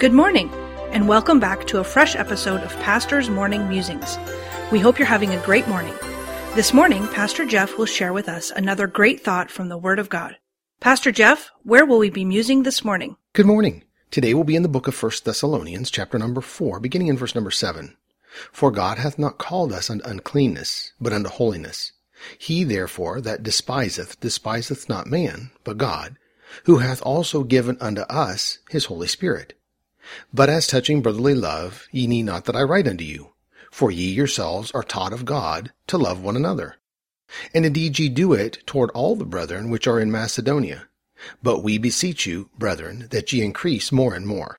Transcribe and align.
Good 0.00 0.14
morning, 0.14 0.48
and 0.92 1.06
welcome 1.06 1.40
back 1.40 1.66
to 1.66 1.80
a 1.80 1.84
fresh 1.84 2.16
episode 2.16 2.62
of 2.62 2.74
Pastor's 2.80 3.28
Morning 3.28 3.68
Musings. 3.68 4.16
We 4.72 4.78
hope 4.78 4.98
you're 4.98 5.04
having 5.04 5.34
a 5.34 5.44
great 5.44 5.68
morning. 5.68 5.92
This 6.54 6.72
morning, 6.72 7.06
Pastor 7.08 7.44
Jeff 7.44 7.76
will 7.76 7.84
share 7.84 8.14
with 8.14 8.26
us 8.26 8.50
another 8.50 8.86
great 8.86 9.20
thought 9.20 9.50
from 9.50 9.68
the 9.68 9.76
Word 9.76 9.98
of 9.98 10.08
God. 10.08 10.38
Pastor 10.80 11.12
Jeff, 11.12 11.50
where 11.64 11.84
will 11.84 11.98
we 11.98 12.08
be 12.08 12.24
musing 12.24 12.62
this 12.62 12.82
morning? 12.82 13.18
Good 13.34 13.44
morning. 13.44 13.84
Today 14.10 14.32
we'll 14.32 14.44
be 14.44 14.56
in 14.56 14.62
the 14.62 14.70
book 14.70 14.88
of 14.88 15.02
1 15.02 15.12
Thessalonians, 15.22 15.90
chapter 15.90 16.18
number 16.18 16.40
4, 16.40 16.80
beginning 16.80 17.08
in 17.08 17.18
verse 17.18 17.34
number 17.34 17.50
7. 17.50 17.94
For 18.52 18.70
God 18.70 18.96
hath 18.96 19.18
not 19.18 19.36
called 19.36 19.70
us 19.70 19.90
unto 19.90 20.08
uncleanness, 20.08 20.94
but 20.98 21.12
unto 21.12 21.28
holiness. 21.28 21.92
He 22.38 22.64
therefore 22.64 23.20
that 23.20 23.42
despiseth, 23.42 24.18
despiseth 24.18 24.88
not 24.88 25.08
man, 25.08 25.50
but 25.62 25.76
God, 25.76 26.16
who 26.64 26.78
hath 26.78 27.02
also 27.02 27.44
given 27.44 27.76
unto 27.82 28.00
us 28.00 28.60
his 28.70 28.86
Holy 28.86 29.06
Spirit. 29.06 29.52
But 30.32 30.48
as 30.48 30.66
touching 30.66 31.02
brotherly 31.02 31.34
love, 31.34 31.86
ye 31.90 32.06
need 32.06 32.24
not 32.24 32.44
that 32.46 32.56
I 32.56 32.62
write 32.62 32.88
unto 32.88 33.04
you, 33.04 33.32
for 33.70 33.90
ye 33.90 34.10
yourselves 34.10 34.70
are 34.72 34.82
taught 34.82 35.12
of 35.12 35.24
God 35.24 35.72
to 35.86 35.98
love 35.98 36.22
one 36.22 36.36
another. 36.36 36.76
And 37.54 37.64
indeed 37.64 37.98
ye 37.98 38.08
do 38.08 38.32
it 38.32 38.58
toward 38.66 38.90
all 38.90 39.14
the 39.14 39.24
brethren 39.24 39.70
which 39.70 39.86
are 39.86 40.00
in 40.00 40.10
Macedonia. 40.10 40.88
But 41.42 41.62
we 41.62 41.78
beseech 41.78 42.26
you, 42.26 42.48
brethren, 42.58 43.08
that 43.10 43.32
ye 43.32 43.42
increase 43.44 43.92
more 43.92 44.14
and 44.14 44.26
more, 44.26 44.58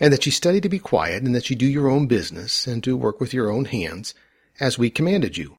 and 0.00 0.12
that 0.12 0.24
ye 0.24 0.32
study 0.32 0.60
to 0.62 0.68
be 0.68 0.78
quiet, 0.78 1.22
and 1.22 1.34
that 1.34 1.50
ye 1.50 1.56
do 1.56 1.66
your 1.66 1.88
own 1.88 2.06
business, 2.06 2.66
and 2.66 2.82
to 2.84 2.96
work 2.96 3.20
with 3.20 3.34
your 3.34 3.50
own 3.50 3.66
hands, 3.66 4.14
as 4.58 4.78
we 4.78 4.88
commanded 4.88 5.36
you, 5.36 5.58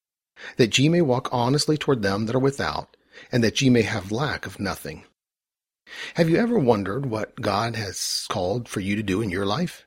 that 0.58 0.78
ye 0.80 0.90
may 0.90 1.02
walk 1.02 1.30
honestly 1.32 1.78
toward 1.78 2.02
them 2.02 2.26
that 2.26 2.36
are 2.36 2.40
without, 2.40 2.98
and 3.32 3.44
that 3.44 3.62
ye 3.62 3.70
may 3.70 3.84
have 3.84 4.12
lack 4.12 4.46
of 4.46 4.60
nothing. 4.60 5.06
Have 6.16 6.30
you 6.30 6.38
ever 6.38 6.58
wondered 6.60 7.06
what 7.06 7.42
God 7.42 7.76
has 7.76 8.26
called 8.30 8.68
for 8.68 8.80
you 8.80 8.96
to 8.96 9.04
do 9.04 9.22
in 9.22 9.30
your 9.30 9.46
life? 9.46 9.86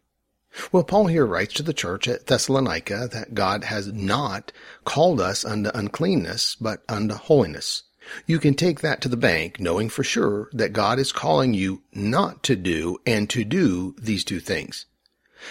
Well, 0.73 0.83
Paul 0.83 1.07
here 1.07 1.27
writes 1.27 1.55
to 1.55 1.63
the 1.63 1.75
church 1.75 2.09
at 2.09 2.27
Thessalonica 2.27 3.09
that 3.13 3.35
God 3.35 3.65
has 3.65 3.93
not 3.93 4.51
called 4.85 5.21
us 5.21 5.45
unto 5.45 5.71
uncleanness, 5.75 6.57
but 6.61 6.83
unto 6.89 7.15
holiness. 7.15 7.83
You 8.27 8.39
can 8.39 8.55
take 8.55 8.81
that 8.81 9.01
to 9.03 9.09
the 9.09 9.17
bank 9.17 9.61
knowing 9.61 9.91
for 9.91 10.03
sure 10.03 10.49
that 10.53 10.73
God 10.73 10.99
is 10.99 11.13
calling 11.13 11.53
you 11.53 11.83
not 11.93 12.43
to 12.45 12.57
do 12.57 12.97
and 13.07 13.29
to 13.31 13.45
do 13.45 13.95
these 14.01 14.25
two 14.25 14.41
things. 14.41 14.87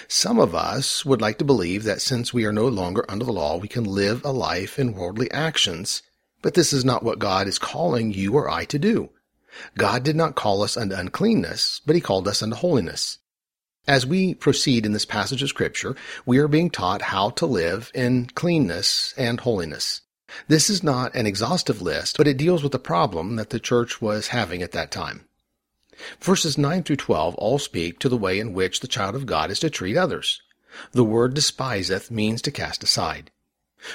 Some 0.07 0.39
of 0.39 0.55
us 0.55 1.05
would 1.05 1.21
like 1.21 1.37
to 1.37 1.45
believe 1.45 1.83
that 1.83 2.01
since 2.01 2.33
we 2.33 2.45
are 2.45 2.51
no 2.51 2.67
longer 2.67 3.05
under 3.07 3.23
the 3.23 3.31
law, 3.31 3.57
we 3.57 3.67
can 3.67 3.83
live 3.83 4.25
a 4.25 4.31
life 4.31 4.79
in 4.79 4.93
worldly 4.93 5.29
actions, 5.31 6.01
but 6.41 6.55
this 6.55 6.73
is 6.73 6.83
not 6.83 7.03
what 7.03 7.19
God 7.19 7.47
is 7.47 7.59
calling 7.59 8.11
you 8.11 8.33
or 8.33 8.49
I 8.49 8.65
to 8.65 8.79
do. 8.79 9.11
God 9.77 10.03
did 10.03 10.15
not 10.15 10.35
call 10.35 10.63
us 10.63 10.77
unto 10.77 10.95
uncleanness, 10.95 11.81
but 11.85 11.95
he 11.95 12.01
called 12.01 12.27
us 12.27 12.41
unto 12.41 12.55
holiness. 12.55 13.19
As 13.87 14.05
we 14.05 14.33
proceed 14.33 14.85
in 14.85 14.91
this 14.91 15.05
passage 15.05 15.41
of 15.41 15.49
scripture, 15.49 15.95
we 16.25 16.39
are 16.39 16.49
being 16.49 16.69
taught 16.69 17.03
how 17.03 17.29
to 17.31 17.45
live 17.45 17.89
in 17.95 18.25
cleanness 18.35 19.13
and 19.17 19.39
holiness. 19.39 20.01
This 20.49 20.69
is 20.69 20.83
not 20.83 21.15
an 21.15 21.25
exhaustive 21.25 21.81
list, 21.81 22.17
but 22.17 22.27
it 22.27 22.37
deals 22.37 22.61
with 22.61 22.73
the 22.73 22.79
problem 22.79 23.37
that 23.37 23.49
the 23.49 23.61
church 23.61 24.01
was 24.01 24.27
having 24.27 24.61
at 24.61 24.73
that 24.73 24.91
time. 24.91 25.25
Verses 26.19 26.57
9 26.57 26.83
through 26.83 26.97
12 26.97 27.35
all 27.35 27.57
speak 27.57 27.97
to 27.99 28.09
the 28.09 28.17
way 28.17 28.39
in 28.39 28.53
which 28.53 28.81
the 28.81 28.87
child 28.87 29.15
of 29.15 29.25
God 29.25 29.49
is 29.49 29.59
to 29.61 29.69
treat 29.69 29.95
others. 29.95 30.41
The 30.91 31.05
word 31.05 31.33
despiseth 31.33 32.11
means 32.11 32.41
to 32.41 32.51
cast 32.51 32.83
aside. 32.83 33.31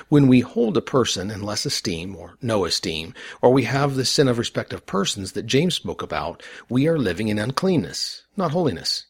When 0.09 0.29
we 0.29 0.41
hold 0.41 0.77
a 0.77 0.81
person 0.81 1.31
in 1.31 1.43
less 1.43 1.67
esteem 1.67 2.15
or 2.15 2.37
no 2.41 2.65
esteem, 2.65 3.15
or 3.41 3.53
we 3.53 3.65
have 3.65 3.95
the 3.95 4.05
sin 4.05 4.29
of 4.29 4.39
respect 4.39 4.73
of 4.73 4.87
persons 4.87 5.33
that 5.33 5.47
James 5.47 5.75
spoke 5.75 6.03
about, 6.03 6.43
we 6.69 6.87
are 6.87 6.99
living 6.99 7.29
in 7.29 7.39
uncleanness, 7.39 8.23
not 8.37 8.53
holiness. 8.53 9.07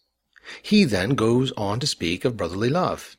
He 0.62 0.84
then 0.84 1.10
goes 1.10 1.52
on 1.52 1.78
to 1.80 1.86
speak 1.86 2.24
of 2.24 2.36
brotherly 2.36 2.70
love. 2.70 3.16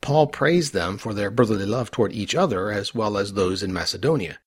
Paul 0.00 0.26
praised 0.26 0.72
them 0.72 0.98
for 0.98 1.14
their 1.14 1.30
brotherly 1.30 1.66
love 1.66 1.90
toward 1.90 2.12
each 2.12 2.34
other 2.34 2.70
as 2.70 2.94
well 2.94 3.16
as 3.16 3.32
those 3.32 3.62
in 3.62 3.72
Macedonia. 3.72 4.38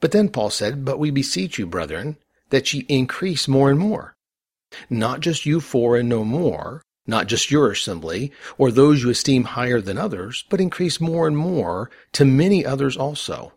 But 0.00 0.12
then 0.12 0.28
Paul 0.28 0.50
said, 0.50 0.84
But 0.84 0.98
we 0.98 1.10
beseech 1.10 1.58
you, 1.58 1.66
brethren, 1.66 2.16
that 2.50 2.72
ye 2.72 2.86
increase 2.88 3.46
more 3.46 3.70
and 3.70 3.78
more. 3.78 4.16
Not 4.88 5.20
just 5.20 5.44
you 5.44 5.60
four 5.60 5.96
and 5.96 6.08
no 6.08 6.24
more, 6.24 6.82
not 7.10 7.26
just 7.26 7.50
your 7.50 7.70
assembly, 7.70 8.32
or 8.56 8.70
those 8.70 9.02
you 9.02 9.10
esteem 9.10 9.44
higher 9.44 9.82
than 9.82 9.98
others, 9.98 10.44
but 10.48 10.60
increase 10.60 11.00
more 11.00 11.26
and 11.26 11.36
more 11.36 11.90
to 12.12 12.24
many 12.24 12.64
others 12.64 12.96
also. 12.96 13.52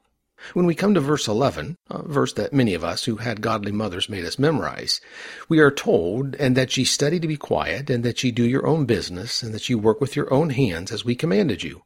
When 0.54 0.66
we 0.66 0.76
come 0.76 0.94
to 0.94 1.00
verse 1.00 1.26
11, 1.28 1.78
a 1.90 2.04
verse 2.04 2.34
that 2.34 2.52
many 2.52 2.74
of 2.74 2.84
us 2.84 3.06
who 3.06 3.16
had 3.16 3.40
godly 3.40 3.72
mothers 3.72 4.10
made 4.10 4.26
us 4.26 4.38
memorize, 4.38 5.00
we 5.48 5.60
are 5.60 5.72
told, 5.72 6.36
and 6.36 6.58
that 6.58 6.76
ye 6.76 6.84
study 6.84 7.18
to 7.22 7.28
be 7.30 7.38
quiet, 7.38 7.90
and 7.90 8.04
that 8.04 8.22
ye 8.24 8.32
do 8.32 8.44
your 8.44 8.68
own 8.68 8.86
business, 8.86 9.42
and 9.42 9.54
that 9.54 9.70
ye 9.70 9.76
work 9.76 10.02
with 10.02 10.18
your 10.18 10.34
own 10.34 10.50
hands 10.50 10.92
as 10.92 11.06
we 11.06 11.16
commanded 11.16 11.64
you. 11.64 11.84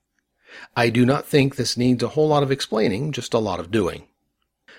I 0.76 0.90
do 0.90 1.06
not 1.06 1.28
think 1.28 1.56
this 1.56 1.78
needs 1.78 2.02
a 2.02 2.10
whole 2.10 2.30
lot 2.30 2.42
of 2.42 2.52
explaining, 2.52 3.12
just 3.12 3.36
a 3.36 3.40
lot 3.40 3.60
of 3.60 3.70
doing. 3.70 4.08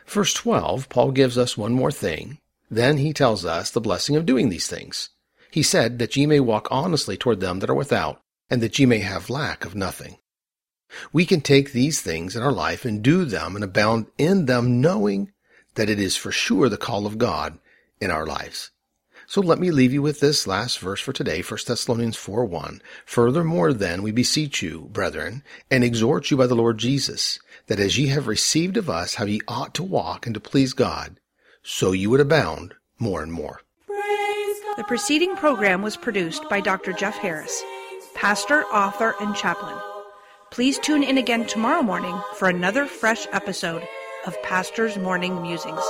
Verse 0.06 0.34
12, 0.34 0.88
Paul 0.88 1.12
gives 1.12 1.38
us 1.38 1.56
one 1.56 1.72
more 1.72 1.92
thing. 1.92 2.38
Then 2.70 2.96
he 2.96 3.12
tells 3.12 3.44
us 3.44 3.70
the 3.70 3.80
blessing 3.80 4.16
of 4.16 4.26
doing 4.26 4.48
these 4.48 4.66
things. 4.66 5.10
He 5.50 5.62
said 5.62 5.98
that 5.98 6.16
ye 6.16 6.26
may 6.26 6.40
walk 6.40 6.68
honestly 6.70 7.16
toward 7.16 7.40
them 7.40 7.60
that 7.60 7.70
are 7.70 7.74
without, 7.74 8.20
and 8.50 8.62
that 8.62 8.78
ye 8.78 8.86
may 8.86 8.98
have 8.98 9.30
lack 9.30 9.64
of 9.64 9.74
nothing. 9.74 10.18
We 11.12 11.26
can 11.26 11.40
take 11.40 11.72
these 11.72 12.00
things 12.00 12.34
in 12.34 12.42
our 12.42 12.52
life 12.52 12.84
and 12.84 13.02
do 13.02 13.24
them 13.24 13.54
and 13.54 13.64
abound 13.64 14.06
in 14.16 14.46
them 14.46 14.80
knowing 14.80 15.32
that 15.74 15.90
it 15.90 16.00
is 16.00 16.16
for 16.16 16.32
sure 16.32 16.68
the 16.68 16.76
call 16.76 17.06
of 17.06 17.18
God 17.18 17.58
in 18.00 18.10
our 18.10 18.26
lives. 18.26 18.70
So 19.26 19.42
let 19.42 19.58
me 19.58 19.70
leave 19.70 19.92
you 19.92 20.00
with 20.00 20.20
this 20.20 20.46
last 20.46 20.78
verse 20.78 21.00
for 21.00 21.12
today, 21.12 21.42
1 21.42 21.60
Thessalonians 21.66 22.16
4 22.16 22.46
1. 22.46 22.80
Furthermore 23.04 23.74
then 23.74 24.02
we 24.02 24.10
beseech 24.10 24.62
you, 24.62 24.88
brethren, 24.90 25.42
and 25.70 25.84
exhort 25.84 26.30
you 26.30 26.38
by 26.38 26.46
the 26.46 26.56
Lord 26.56 26.78
Jesus, 26.78 27.38
that 27.66 27.78
as 27.78 27.98
ye 27.98 28.06
have 28.06 28.26
received 28.26 28.78
of 28.78 28.88
us 28.88 29.16
how 29.16 29.26
ye 29.26 29.40
ought 29.46 29.74
to 29.74 29.82
walk 29.82 30.24
and 30.24 30.32
to 30.32 30.40
please 30.40 30.72
God, 30.72 31.20
so 31.62 31.92
you 31.92 32.08
would 32.08 32.20
abound 32.20 32.74
more 32.98 33.22
and 33.22 33.30
more. 33.30 33.60
The 34.78 34.84
preceding 34.84 35.34
program 35.34 35.82
was 35.82 35.96
produced 35.96 36.48
by 36.48 36.60
Dr. 36.60 36.92
Jeff 36.92 37.16
Harris, 37.16 37.64
pastor, 38.14 38.62
author, 38.66 39.16
and 39.20 39.34
chaplain. 39.34 39.76
Please 40.52 40.78
tune 40.78 41.02
in 41.02 41.18
again 41.18 41.48
tomorrow 41.48 41.82
morning 41.82 42.16
for 42.36 42.48
another 42.48 42.86
fresh 42.86 43.26
episode 43.32 43.82
of 44.24 44.40
Pastor's 44.44 44.96
Morning 44.96 45.42
Musings. 45.42 45.82